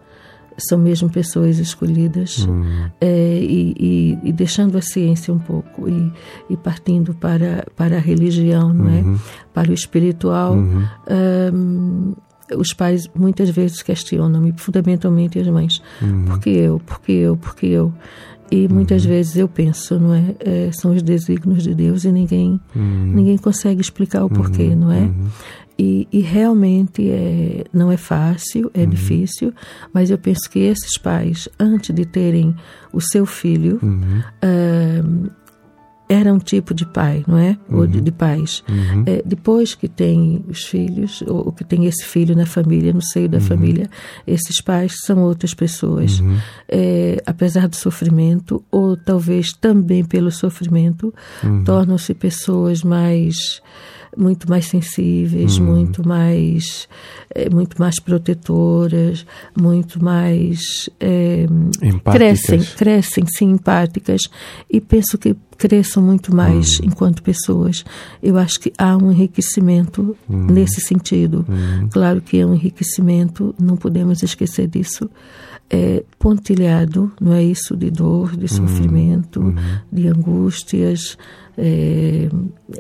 são 0.58 0.78
mesmo 0.78 1.10
pessoas 1.10 1.60
escolhidas 1.60 2.40
uhum. 2.40 2.90
é, 3.02 3.40
e, 3.42 3.76
e, 3.78 4.30
e, 4.30 4.34
deixando 4.34 4.78
a 4.78 4.82
ciência 4.82 5.34
um 5.34 5.40
pouco 5.40 5.90
e, 5.90 6.12
e, 6.50 6.58
partindo 6.58 7.14
para, 7.14 7.66
para 7.76 7.98
a 7.98 8.00
religião, 8.00 8.74
não 8.74 8.90
é? 8.90 9.02
Uhum. 9.02 9.18
Para 9.54 9.72
o 9.72 9.74
espiritual. 9.74 10.54
Um, 10.54 10.86
uhum. 11.10 12.16
os 12.58 12.74
pais 12.74 13.10
muitas 13.14 13.50
vezes 13.50 13.82
questionam-me, 13.82 14.54
fundamentalmente 14.58 15.40
as 15.40 15.48
mães, 15.48 15.82
uhum. 16.02 16.26
por 16.26 16.40
que 16.40 16.50
eu, 16.50 16.80
por 16.80 17.02
que 17.02 17.12
eu, 17.12 17.38
por 17.38 17.56
que 17.56 17.68
eu? 17.68 17.94
E 18.52 18.68
muitas 18.68 19.04
uhum. 19.04 19.10
vezes 19.10 19.36
eu 19.38 19.48
penso, 19.48 20.00
não 20.00 20.14
é? 20.14 20.36
é? 20.40 20.72
São 20.72 20.92
os 20.92 21.02
desígnios 21.02 21.64
de 21.64 21.74
Deus 21.74 22.06
e 22.06 22.12
ninguém, 22.12 22.60
uhum. 22.76 23.12
ninguém 23.14 23.38
consegue 23.38 23.82
explicar 23.82 24.24
o 24.24 24.30
porquê, 24.30 24.68
uhum. 24.68 24.76
não 24.76 24.92
é? 24.92 25.10
Uhum. 25.78 25.86
E, 25.86 26.08
e, 26.12 26.20
realmente 26.22 27.10
é, 27.10 27.66
não 27.74 27.92
é 27.92 27.98
fácil, 27.98 28.72
é 28.74 28.82
uhum. 28.82 28.90
difícil, 28.90 29.54
mas 29.94 30.10
eu 30.10 30.18
penso 30.18 30.50
que 30.50 30.60
esses 30.60 30.98
pais, 30.98 31.50
antes 31.60 31.94
de 31.94 32.06
terem 32.06 32.56
o 32.94 33.02
seu 33.02 33.26
filho, 33.26 33.80
uhum. 33.82 34.22
uh, 34.44 35.32
era 36.08 36.32
um 36.32 36.38
tipo 36.38 36.74
de 36.74 36.86
pai, 36.86 37.24
não 37.28 37.38
é? 37.38 37.58
Ou 37.70 37.88
de, 37.88 37.98
uhum. 37.98 38.04
de 38.04 38.12
pais. 38.12 38.64
Uhum. 38.70 39.04
É, 39.08 39.24
depois 39.26 39.74
que 39.74 39.88
tem 39.88 40.44
os 40.48 40.64
filhos, 40.64 41.24
ou, 41.24 41.48
ou, 41.48 41.52
que 41.52 41.64
tem 41.64 41.86
esse 41.86 42.06
filho 42.06 42.36
na 42.36 42.46
família, 42.46 42.94
no 42.94 43.02
seio 43.02 43.28
da 43.28 43.40
uhum. 43.40 43.44
família, 43.44 43.90
esses 44.28 44.62
pais 44.62 45.00
são 45.04 45.24
outras 45.24 45.54
pessoas. 45.54 46.20
Uhum. 46.20 46.38
É, 46.70 47.18
apesar 47.26 47.68
do 47.68 47.76
sofrimento, 47.76 48.64
ou 48.70 48.96
talvez 48.96 49.52
também 49.52 50.06
pelo 50.06 50.32
sofrimento, 50.32 51.14
uhum. 51.44 51.64
tornam-se 51.64 52.14
pessoas 52.14 52.84
mais 52.84 53.62
muito 54.16 54.50
mais 54.50 54.66
sensíveis, 54.66 55.58
uhum. 55.58 55.66
muito 55.66 56.08
mais 56.08 56.88
é, 57.34 57.50
muito 57.50 57.80
mais 57.80 58.00
protetoras, 58.00 59.26
muito 59.58 60.04
mais 60.04 60.90
é, 61.00 61.46
crescem, 62.12 62.64
crescem, 62.78 63.26
sim, 63.28 63.52
empáticas 63.52 64.22
e 64.70 64.80
penso 64.80 65.18
que 65.18 65.36
cresçam 65.58 66.04
muito 66.04 66.36
mais 66.36 66.80
uhum. 66.80 66.86
enquanto 66.86 67.24
pessoas. 67.24 67.84
Eu 68.22 68.38
acho 68.38 68.60
que 68.60 68.72
há 68.78 68.96
um 68.98 69.12
enriquecimento 69.12 70.16
uhum. 70.30 70.48
nesse 70.48 70.82
sentido. 70.82 71.46
Uhum. 71.48 71.90
Claro 71.90 72.22
que 72.22 72.40
é 72.40 72.46
um 72.46 72.54
enriquecimento, 72.54 73.56
não 73.60 73.76
podemos 73.76 74.22
esquecer 74.24 74.68
disso. 74.68 75.10
É, 75.68 76.04
pontilhado, 76.20 77.12
não 77.20 77.34
é 77.34 77.44
isso, 77.44 77.76
de 77.76 77.90
dor, 77.90 78.36
de 78.36 78.44
uhum. 78.44 78.68
sofrimento, 78.68 79.40
uhum. 79.42 79.56
de 79.92 80.08
angústias, 80.08 81.18
é, 81.58 82.30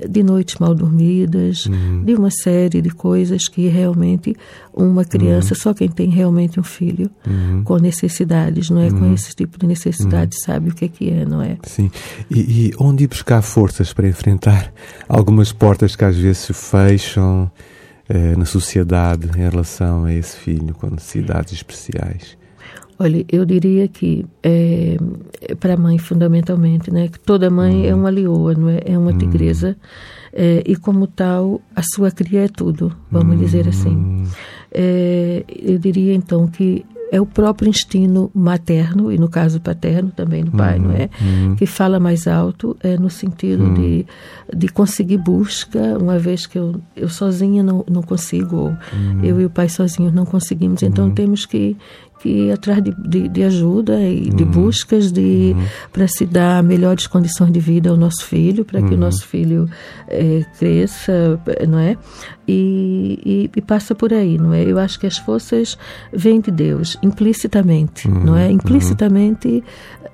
de 0.07 0.23
noites 0.23 0.55
mal 0.59 0.75
dormidas, 0.75 1.65
uhum. 1.65 2.03
de 2.03 2.13
uma 2.13 2.29
série 2.29 2.81
de 2.81 2.89
coisas 2.89 3.47
que 3.47 3.67
realmente 3.67 4.35
uma 4.73 5.05
criança, 5.05 5.53
uhum. 5.53 5.59
só 5.59 5.73
quem 5.73 5.87
tem 5.87 6.09
realmente 6.09 6.59
um 6.59 6.63
filho 6.63 7.09
uhum. 7.25 7.63
com 7.63 7.77
necessidades, 7.77 8.69
não 8.69 8.81
é? 8.81 8.89
Com 8.89 9.05
uhum. 9.05 9.13
esse 9.13 9.33
tipo 9.33 9.57
de 9.57 9.65
necessidade, 9.65 10.35
uhum. 10.35 10.43
sabe 10.43 10.69
o 10.69 10.73
que 10.73 10.85
é 10.85 10.87
que 10.87 11.09
é, 11.09 11.25
não 11.25 11.41
é? 11.41 11.57
Sim. 11.63 11.89
E, 12.29 12.39
e, 12.39 12.71
onde 12.79 13.05
ir 13.05 13.07
buscar 13.07 13.41
forças 13.41 13.93
para 13.93 14.07
enfrentar 14.07 14.73
algumas 15.07 15.51
portas 15.51 15.95
que 15.95 16.03
às 16.03 16.17
vezes 16.17 16.39
se 16.39 16.53
fecham 16.53 17.49
eh, 18.09 18.35
na 18.35 18.45
sociedade 18.45 19.29
em 19.35 19.41
relação 19.41 20.05
a 20.05 20.13
esse 20.13 20.37
filho 20.37 20.73
com 20.73 20.89
necessidades 20.89 21.53
especiais? 21.53 22.37
Olha, 22.97 23.25
eu 23.29 23.45
diria 23.45 23.87
que 23.87 24.25
é, 24.41 24.97
para 25.59 25.73
a 25.73 25.77
mãe 25.77 25.97
fundamentalmente, 25.97 26.91
né, 26.91 27.09
que 27.09 27.19
toda 27.19 27.49
mãe 27.49 27.81
uhum. 27.81 27.85
é 27.85 27.95
uma 27.95 28.09
leoa, 28.09 28.53
não 28.53 28.69
é? 28.69 28.79
É 28.85 28.97
uma 28.97 29.11
uhum. 29.11 29.17
tigresa 29.17 29.75
é, 30.31 30.63
e 30.65 30.75
como 30.75 31.07
tal 31.07 31.61
a 31.75 31.81
sua 31.81 32.11
cria 32.11 32.45
é 32.45 32.47
tudo, 32.47 32.95
vamos 33.11 33.35
uhum. 33.35 33.41
dizer 33.41 33.67
assim. 33.67 34.25
é, 34.71 35.43
eu 35.47 35.77
diria 35.77 36.13
então 36.13 36.47
que 36.47 36.85
é 37.11 37.21
o 37.21 37.25
próprio 37.25 37.69
instinto 37.69 38.31
materno, 38.33 39.11
e 39.11 39.17
no 39.17 39.29
caso 39.29 39.61
paterno 39.61 40.11
também 40.13 40.43
do 40.43 40.51
pai, 40.51 40.77
uhum, 40.77 40.85
não 40.85 40.91
é? 40.91 41.09
Uhum. 41.21 41.55
Que 41.55 41.65
fala 41.65 41.99
mais 41.99 42.27
alto, 42.27 42.75
é 42.81 42.97
no 42.97 43.09
sentido 43.09 43.63
uhum. 43.63 43.73
de, 43.73 44.05
de 44.53 44.67
conseguir 44.67 45.17
busca, 45.17 45.97
uma 45.97 46.17
vez 46.17 46.45
que 46.45 46.57
eu, 46.57 46.75
eu 46.95 47.07
sozinha 47.07 47.63
não, 47.63 47.85
não 47.89 48.01
consigo, 48.01 48.55
ou 48.57 48.67
uhum. 48.69 49.23
eu 49.23 49.39
e 49.39 49.45
o 49.45 49.49
pai 49.49 49.69
sozinhos 49.69 50.13
não 50.13 50.25
conseguimos, 50.25 50.83
então 50.83 51.05
uhum. 51.05 51.13
temos 51.13 51.45
que 51.45 51.77
que 52.25 52.29
ir 52.29 52.51
atrás 52.51 52.83
de, 52.83 52.91
de, 52.91 53.29
de 53.29 53.43
ajuda 53.43 54.01
e 54.01 54.31
de 54.31 54.43
uhum. 54.43 54.49
buscas 54.49 55.11
de 55.11 55.53
uhum. 55.55 55.65
para 55.93 56.07
se 56.07 56.25
dar 56.25 56.63
melhores 56.63 57.05
condições 57.05 57.51
de 57.51 57.59
vida 57.59 57.91
ao 57.91 57.95
nosso 57.95 58.25
filho, 58.25 58.65
para 58.65 58.81
que 58.81 58.89
o 58.89 58.91
uhum. 58.93 58.97
nosso 58.97 59.27
filho 59.27 59.69
é, 60.07 60.43
cresça, 60.57 61.39
não 61.67 61.77
é? 61.77 61.95
E, 62.47 63.19
e, 63.25 63.51
e, 63.55 63.61
passa 63.61 63.95
por 63.95 64.13
aí, 64.13 64.37
não 64.37 64.53
é? 64.53 64.63
Eu 64.63 64.77
acho 64.77 64.99
que 64.99 65.07
as 65.07 65.17
forças 65.17 65.77
vêm 66.13 66.39
de 66.39 66.51
Deus, 66.51 66.95
implicitamente, 67.01 68.07
uhum. 68.07 68.23
não 68.23 68.37
é? 68.37 68.51
Implicitamente 68.51 69.63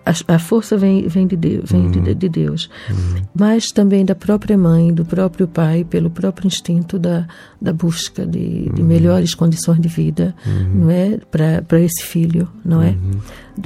a, 0.06 0.36
a, 0.36 0.40
força 0.40 0.78
vem, 0.78 1.08
vem, 1.08 1.28
de, 1.28 1.36
Deus, 1.36 1.70
vem 1.70 1.92
de, 1.92 2.00
uhum. 2.00 2.16
de, 2.16 2.30
Deus, 2.30 2.70
uhum. 2.90 3.22
mas 3.36 3.68
também 3.68 4.06
da 4.06 4.16
própria 4.16 4.58
mãe, 4.58 4.94
do 4.94 5.06
próprio 5.06 5.48
pai, 5.48 5.84
pelo 5.84 6.10
próprio 6.10 6.48
instinto 6.48 6.98
da, 6.98 7.28
da 7.62 7.72
busca 7.72 8.26
de, 8.26 8.70
de 8.70 8.82
melhores 8.82 9.36
condições 9.36 9.80
de 9.80 9.88
vida, 9.88 10.34
não 10.74 10.90
é? 10.90 11.20
Para 11.30 11.80
esse 11.80 12.04
filho, 12.04 12.48
não 12.64 12.82
é? 12.82 12.96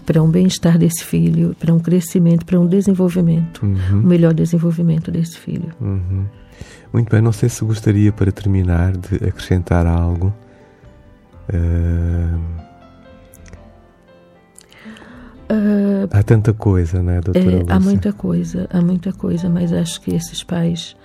Para 0.06 0.22
um 0.22 0.30
bem-estar 0.30 0.78
desse 0.78 1.04
filho, 1.04 1.56
para 1.60 1.74
um 1.74 1.80
crescimento, 1.80 2.46
para 2.46 2.60
um 2.60 2.68
desenvolvimento, 2.68 3.66
o 3.66 3.96
melhor 3.96 4.34
desenvolvimento 4.34 5.12
desse 5.12 5.38
filho. 5.38 5.72
Muito 6.96 7.10
bem, 7.10 7.20
não 7.20 7.34
sei 7.34 7.50
se 7.50 7.62
gostaria 7.66 8.10
para 8.10 8.32
terminar 8.32 8.94
de 8.96 9.16
acrescentar 9.16 9.86
algo. 9.86 10.34
Uh... 11.54 12.56
Uh, 15.52 16.08
há 16.10 16.24
tanta 16.24 16.54
coisa, 16.54 17.04
né, 17.04 17.20
doutora 17.20 17.64
é, 17.64 17.66
Há 17.68 17.82
muita 17.82 18.14
coisa, 18.14 18.66
há 18.72 18.80
muita 18.80 19.12
coisa, 19.12 19.50
mas 19.50 19.74
acho 19.74 20.00
que 20.00 20.16
esses 20.16 20.42
pais 20.42 20.96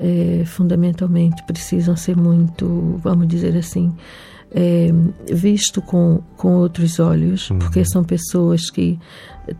é, 0.00 0.42
fundamentalmente 0.44 1.40
precisam 1.44 1.94
ser 1.94 2.16
muito, 2.16 2.98
vamos 3.00 3.28
dizer 3.28 3.56
assim, 3.56 3.94
é, 4.50 4.88
visto 5.30 5.82
com, 5.82 6.22
com 6.36 6.54
outros 6.54 6.98
olhos, 6.98 7.50
uhum. 7.50 7.58
porque 7.58 7.84
são 7.84 8.02
pessoas 8.02 8.70
que 8.70 8.98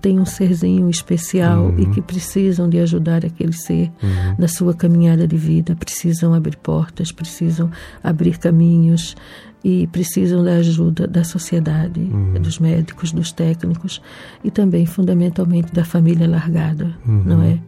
têm 0.00 0.18
um 0.18 0.24
serzinho 0.24 0.88
especial 0.88 1.66
uhum. 1.66 1.78
e 1.78 1.86
que 1.86 2.02
precisam 2.02 2.68
de 2.68 2.78
ajudar 2.78 3.24
aquele 3.24 3.52
ser 3.52 3.90
uhum. 4.02 4.36
na 4.38 4.48
sua 4.48 4.74
caminhada 4.74 5.26
de 5.26 5.36
vida, 5.36 5.76
precisam 5.76 6.34
abrir 6.34 6.56
portas, 6.56 7.12
precisam 7.12 7.70
abrir 8.02 8.38
caminhos 8.38 9.14
e 9.62 9.86
precisam 9.88 10.44
da 10.44 10.52
ajuda 10.52 11.06
da 11.06 11.24
sociedade, 11.24 12.00
uhum. 12.00 12.34
dos 12.40 12.58
médicos, 12.58 13.12
dos 13.12 13.32
técnicos 13.32 14.00
e 14.44 14.50
também 14.50 14.86
fundamentalmente 14.86 15.72
da 15.72 15.84
família 15.84 16.28
largada, 16.28 16.96
uhum. 17.06 17.22
não 17.24 17.42
é? 17.42 17.58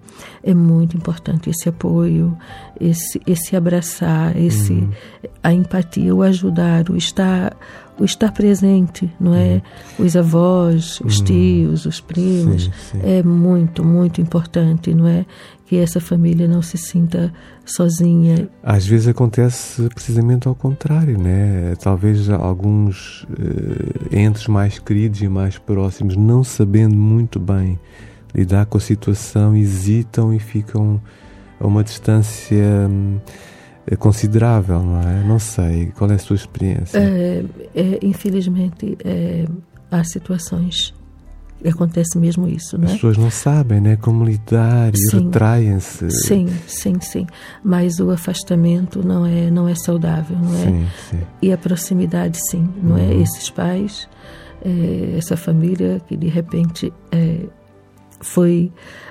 É 0.43 0.55
muito 0.55 0.97
importante 0.97 1.51
esse 1.51 1.69
apoio, 1.69 2.37
esse 2.79 3.21
esse 3.27 3.57
abraçar, 3.57 4.37
esse 4.37 4.73
uhum. 4.73 4.91
a 5.43 5.53
empatia, 5.53 6.15
o 6.15 6.23
ajudar, 6.23 6.91
o 6.91 6.97
estar 6.97 7.57
o 8.01 8.05
estar 8.05 8.33
presente, 8.33 9.13
não 9.21 9.35
é? 9.35 9.61
Uhum. 9.99 10.07
Os 10.07 10.17
avós, 10.17 11.01
os 11.05 11.19
uhum. 11.19 11.25
tios, 11.25 11.85
os 11.85 12.01
primos, 12.01 12.65
sim, 12.65 12.73
sim. 12.93 13.01
é 13.05 13.23
muito, 13.23 13.85
muito 13.85 14.23
importante, 14.23 14.95
não 14.95 15.07
é? 15.07 15.27
Que 15.67 15.77
essa 15.77 16.01
família 16.01 16.49
não 16.49 16.63
se 16.63 16.79
sinta 16.79 17.31
sozinha. 17.65 18.49
Às 18.63 18.87
vezes 18.87 19.07
acontece 19.07 19.87
precisamente 19.95 20.49
ao 20.49 20.55
contrário, 20.55 21.19
né? 21.19 21.75
Talvez 21.81 22.31
alguns 22.31 23.25
uh, 23.25 24.17
entes 24.17 24.47
mais 24.47 24.79
queridos 24.79 25.21
e 25.21 25.29
mais 25.29 25.59
próximos, 25.59 26.17
não 26.17 26.43
sabendo 26.43 26.97
muito 26.97 27.39
bem 27.39 27.79
lidar 28.35 28.65
com 28.65 28.79
a 28.79 28.81
situação, 28.81 29.55
hesitam 29.55 30.33
e 30.33 30.39
ficam 30.39 31.01
a 31.61 31.67
uma 31.67 31.85
distância. 31.85 32.89
Hum, 32.89 33.19
é 33.91 33.97
considerável, 33.97 34.81
não 34.81 35.03
é? 35.03 35.25
Não 35.25 35.39
sei. 35.39 35.93
Qual 35.97 36.11
é 36.11 36.15
a 36.15 36.19
sua 36.19 36.37
experiência? 36.37 36.99
É, 36.99 37.45
é, 37.75 37.99
infelizmente, 38.03 38.97
é, 39.05 39.45
há 39.91 40.05
situações 40.05 40.95
acontece 41.69 42.17
mesmo 42.17 42.49
isso, 42.49 42.79
não 42.79 42.85
é? 42.85 42.87
As 42.87 42.95
pessoas 42.95 43.19
não 43.19 43.31
sabem, 43.31 43.81
né? 43.81 43.97
Como 43.97 44.25
lidar 44.25 44.93
e 44.95 45.17
retraem-se. 45.17 46.11
Sim, 46.11 46.49
sim, 46.67 46.99
sim. 47.01 47.27
Mas 47.63 47.99
o 47.99 48.11
afastamento 48.11 49.07
não 49.07 49.27
é, 49.27 49.51
não 49.51 49.69
é 49.69 49.75
saudável, 49.75 50.39
não 50.39 50.55
é? 50.55 50.65
Sim, 50.65 50.87
sim. 51.11 51.21
E 51.43 51.53
a 51.53 51.59
proximidade, 51.59 52.39
sim, 52.51 52.67
não 52.83 52.97
é? 52.97 53.03
uhum. 53.03 53.11
é? 53.11 53.23
Esses 53.23 53.51
pais, 53.51 54.09
é, 54.65 55.17
essa 55.19 55.37
família 55.37 56.01
que 56.07 56.17
de 56.17 56.29
repente 56.29 56.93
é, 57.13 57.41
foi 58.21 58.71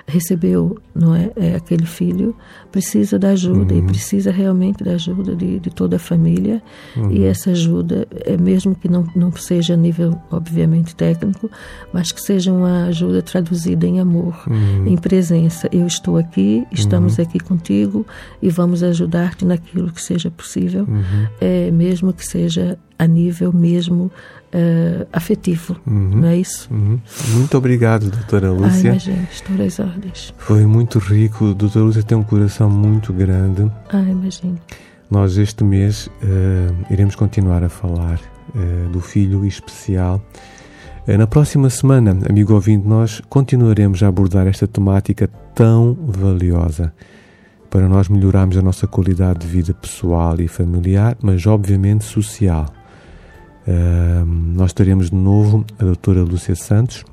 recebeu 0.10 0.78
não 0.94 1.16
é, 1.16 1.32
é, 1.36 1.56
aquele 1.56 1.86
filho 1.86 2.36
precisa 2.72 3.18
da 3.18 3.30
ajuda 3.30 3.74
uhum. 3.74 3.80
e 3.80 3.84
precisa 3.84 4.32
realmente 4.32 4.84
da 4.84 4.92
ajuda 4.92 5.36
de, 5.36 5.60
de 5.60 5.70
toda 5.70 5.96
a 5.96 6.00
família 6.00 6.62
uhum. 6.98 7.12
e 7.12 7.24
essa 7.24 7.52
ajuda 7.52 8.08
é 8.26 8.36
mesmo 8.36 8.76
que 8.76 8.90
não 8.90 9.08
não 9.16 9.32
seja 9.32 9.76
a 9.76 9.78
nível 9.78 10.20
obviamente 10.32 10.96
técnico 10.96 11.50
mas 11.94 12.12
que 12.12 12.22
seja 12.22 12.52
uma 12.52 12.86
ajuda 12.86 13.22
traduzida 13.22 13.86
em 13.86 14.00
amor 14.00 14.44
uhum. 14.48 14.88
em 14.88 14.98
presença 14.98 15.70
eu 15.72 15.86
estou 15.86 16.18
aqui 16.18 16.66
estamos 16.72 17.18
uhum. 17.18 17.24
aqui 17.24 17.40
contigo 17.40 18.06
e 18.42 18.50
vamos 18.50 18.84
ajudar-te 18.84 19.46
naquilo 19.46 19.92
que 19.92 20.02
seja 20.02 20.32
possível 20.32 20.86
uhum. 20.88 21.28
é 21.40 21.72
mesmo 21.72 22.12
que 22.12 22.26
seja 22.26 22.78
a 22.98 23.08
nível 23.08 23.54
mesmo 23.54 24.12
uh, 24.54 25.08
afetivo, 25.12 25.76
uhum. 25.86 26.22
não 26.22 26.28
é 26.28 26.38
isso? 26.38 26.68
Uhum. 26.72 27.00
Muito 27.34 27.58
obrigado, 27.58 28.10
doutora 28.10 28.52
Lúcia. 28.52 28.92
Ai, 28.92 28.98
imagina, 28.98 29.28
estou 29.32 29.66
às 29.66 29.80
ordens. 29.80 30.34
Foi 30.38 30.66
muito 30.66 31.00
rico, 31.00 31.54
doutora 31.54 31.86
Lúcia 31.86 32.04
tem 32.04 32.18
um 32.18 32.24
coração 32.24 32.70
muito 32.70 33.14
grande. 33.14 33.70
Ah, 33.92 34.02
imagino. 34.02 34.60
Nós 35.10 35.38
este 35.38 35.64
mês 35.64 36.08
uh, 36.08 36.86
iremos 36.90 37.16
continuar 37.16 37.64
a 37.64 37.70
falar 37.70 38.20
uh, 38.54 38.90
do 38.90 39.00
filho 39.00 39.46
especial. 39.46 40.22
Na 41.08 41.26
próxima 41.26 41.72
semana, 41.72 42.16
amigo 42.30 42.54
ouvinte, 42.54 42.88
nós 42.88 43.20
continuaremos 43.30 44.04
a 44.04 44.08
abordar 44.08 44.46
esta 44.46 44.68
temática 44.68 45.28
tão 45.56 45.98
valiosa 46.00 46.94
para 47.68 47.88
nós 47.88 48.08
melhorarmos 48.08 48.56
a 48.58 48.62
nossa 48.62 48.86
qualidade 48.86 49.40
de 49.40 49.48
vida 49.48 49.74
pessoal 49.74 50.40
e 50.40 50.48
familiar, 50.48 51.18
mas 51.20 51.48
obviamente 51.48 52.04
social 52.04 52.68
nós 54.26 54.74
teremos 54.74 55.10
de 55.10 55.16
novo 55.16 55.66
a 55.80 55.84
doutora 55.84 56.22
Lúcia 56.24 56.56
Santos. 56.56 57.06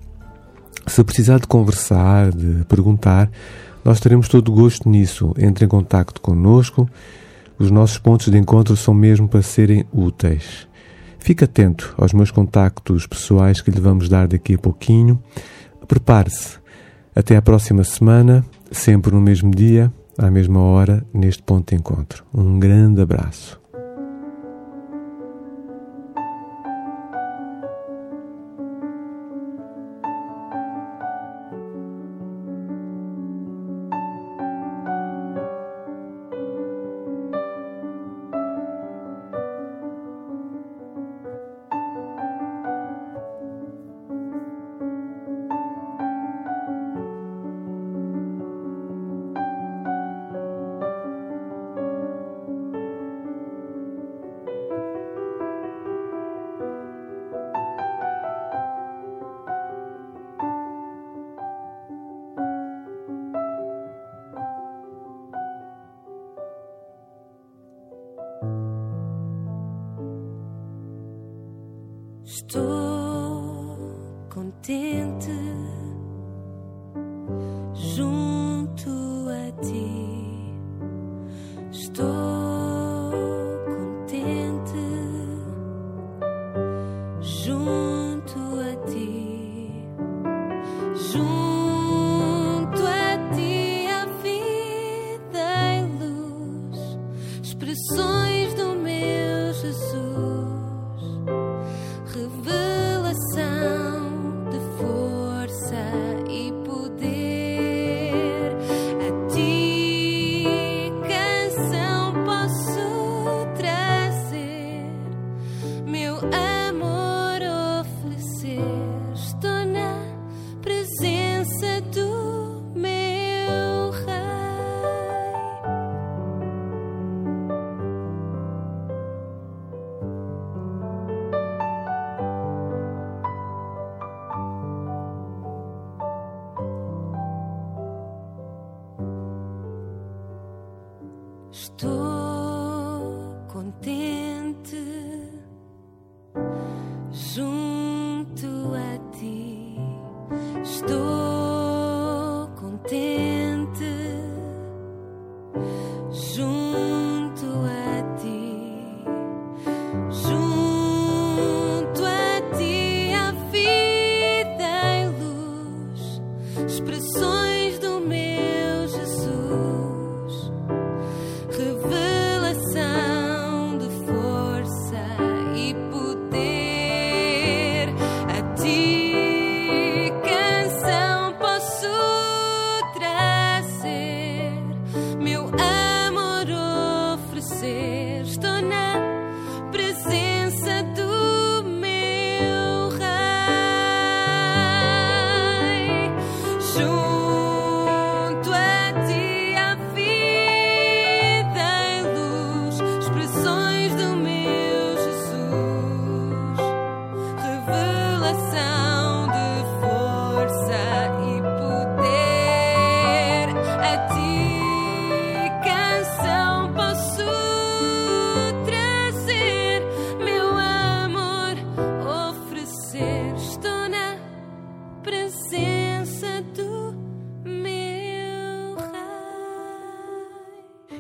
Se 0.87 1.03
precisar 1.03 1.41
de 1.41 1.47
conversar, 1.47 2.31
de 2.31 2.65
perguntar, 2.65 3.31
nós 3.85 4.01
teremos 4.01 4.29
todo 4.29 4.49
o 4.51 4.55
gosto 4.55 4.89
nisso. 4.89 5.35
Entre 5.39 5.65
em 5.65 5.69
contato 5.69 6.21
connosco. 6.21 6.89
Os 7.59 7.71
nossos 7.71 7.99
pontos 7.99 8.31
de 8.31 8.37
encontro 8.37 8.77
são 8.77 8.93
mesmo 8.93 9.29
para 9.29 9.43
serem 9.43 9.85
úteis. 9.93 10.69
Fique 11.19 11.45
atento 11.45 11.95
aos 11.97 12.13
meus 12.13 12.31
contactos 12.31 13.07
pessoais 13.07 13.61
que 13.61 13.71
lhe 13.71 13.81
vamos 13.81 14.09
dar 14.09 14.29
daqui 14.29 14.55
a 14.55 14.59
pouquinho. 14.59 15.23
Prepare-se. 15.89 16.59
Até 17.15 17.37
a 17.37 17.43
próxima 17.43 17.83
semana, 17.83 18.45
sempre 18.71 19.11
no 19.11 19.21
mesmo 19.21 19.51
dia, 19.51 19.93
à 20.19 20.31
mesma 20.31 20.61
hora, 20.61 21.05
neste 21.13 21.43
ponto 21.43 21.71
de 21.71 21.77
encontro. 21.77 22.25
Um 22.33 22.59
grande 22.59 23.01
abraço. 23.01 23.66
Estou 72.27 73.79
contente 74.29 75.31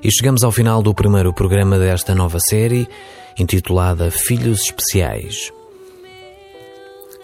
E 0.06 0.12
chegamos 0.12 0.44
ao 0.44 0.52
final 0.52 0.84
do 0.84 0.94
primeiro 0.94 1.34
programa 1.34 1.80
desta 1.80 2.14
nova 2.14 2.38
série, 2.38 2.86
intitulada 3.36 4.08
Filhos 4.08 4.60
Especiais. 4.60 5.52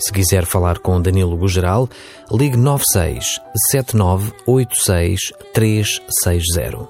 Se 0.00 0.12
quiser 0.12 0.44
falar 0.44 0.80
com 0.80 1.00
Danilo 1.00 1.36
Gugeral, 1.36 1.88
ligue 2.28 2.56
96 2.56 3.38
7986 3.70 5.20
360. 5.54 6.88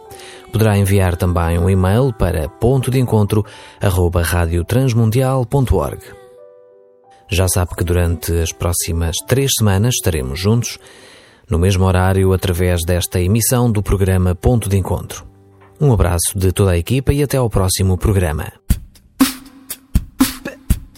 Poderá 0.51 0.79
enviar 0.79 1.15
também 1.15 1.59
um 1.59 1.69
e-mail 1.69 2.11
para 2.11 2.49
ponto 2.49 2.91
de 2.91 2.99
encontro 2.99 3.45
radiotransmundial.org. 3.83 6.03
Já 7.29 7.47
sabe 7.49 7.77
que 7.77 7.85
durante 7.85 8.33
as 8.41 8.51
próximas 8.51 9.17
três 9.29 9.51
semanas 9.59 9.97
estaremos 9.97 10.41
juntos, 10.41 10.79
no 11.51 11.59
mesmo 11.59 11.85
horário, 11.85 12.33
através 12.33 12.81
desta 12.83 13.21
emissão 13.21 13.71
do 13.71 13.83
programa 13.83 14.35
Ponto 14.35 14.71
de 14.71 14.79
Encontro. 14.79 15.32
Um 15.81 15.93
abraço 15.93 16.37
de 16.37 16.53
toda 16.53 16.73
a 16.73 16.79
equipa 16.79 17.13
e 17.13 17.23
até 17.23 17.37
ao 17.37 17.51
próximo 17.51 17.97
programa. 17.99 18.53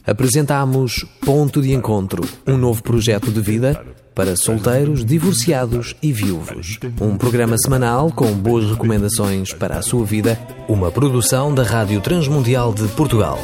Apresentamos 0.06 1.06
Ponto 1.24 1.62
de 1.62 1.72
Encontro, 1.72 2.22
um 2.46 2.58
novo 2.58 2.82
projeto 2.82 3.30
de 3.30 3.40
vida 3.40 3.82
para 4.14 4.36
solteiros, 4.36 5.04
divorciados 5.04 5.96
e 6.02 6.12
viúvos. 6.12 6.78
Um 7.00 7.16
programa 7.16 7.56
semanal 7.58 8.12
com 8.12 8.30
boas 8.32 8.70
recomendações 8.70 9.52
para 9.52 9.78
a 9.78 9.82
sua 9.82 10.04
vida, 10.04 10.38
uma 10.68 10.90
produção 10.90 11.54
da 11.54 11.62
Rádio 11.62 12.00
Transmundial 12.00 12.72
de 12.72 12.86
Portugal. 12.88 13.38